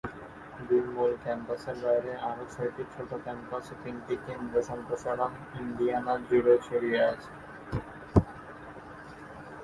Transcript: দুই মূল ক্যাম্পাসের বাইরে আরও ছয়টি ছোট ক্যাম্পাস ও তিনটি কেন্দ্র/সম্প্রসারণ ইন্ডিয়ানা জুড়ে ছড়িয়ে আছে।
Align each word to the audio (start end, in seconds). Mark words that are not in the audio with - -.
দুই 0.67 0.81
মূল 0.93 1.11
ক্যাম্পাসের 1.23 1.77
বাইরে 1.83 2.11
আরও 2.29 2.43
ছয়টি 2.53 2.83
ছোট 2.93 3.09
ক্যাম্পাস 3.25 3.65
ও 3.71 3.75
তিনটি 3.83 4.13
কেন্দ্র/সম্প্রসারণ 4.25 5.31
ইন্ডিয়ানা 5.61 6.13
জুড়ে 6.27 6.55
ছড়িয়ে 6.67 7.01
আছে। 7.11 7.31